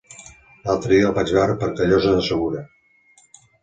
L'altre 0.63 0.89
dia 0.93 1.11
el 1.11 1.13
vaig 1.19 1.35
veure 1.37 1.59
per 1.67 1.71
Callosa 1.79 2.17
de 2.19 2.27
Segura. 2.33 2.69